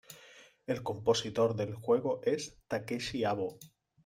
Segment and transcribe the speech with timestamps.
[0.65, 3.59] El compositor del juego es Takeshi Abo.